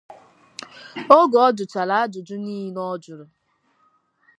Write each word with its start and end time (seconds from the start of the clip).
Oge 1.17 1.37
ọ 1.45 1.55
jụchaara 1.57 1.95
ajụjụ 2.03 2.35
niile 2.43 2.81
ọ 2.91 2.93
jụrụ 3.03 3.25